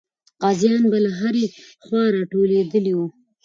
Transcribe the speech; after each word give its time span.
غازیان 0.41 0.83
به 0.91 0.97
له 1.05 1.11
هرې 1.19 1.45
خوا 1.83 2.03
راټولېدلې 2.15 2.93
وو. 2.95 3.07